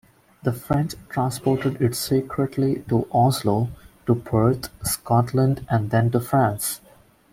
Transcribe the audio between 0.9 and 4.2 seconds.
transported it secretly to Oslo, to